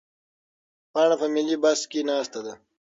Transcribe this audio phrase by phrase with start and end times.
[0.91, 2.53] پاڼه په ملي بس کې ناسته ده.